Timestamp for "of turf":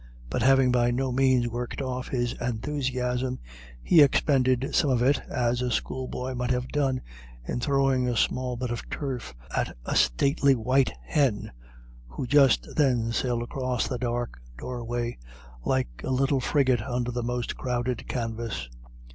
8.71-9.35